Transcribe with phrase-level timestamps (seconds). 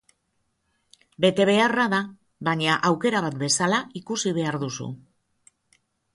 [1.25, 1.99] Betebeharra da,
[2.49, 4.91] baina aukera bat bezala ikusi behar duzu.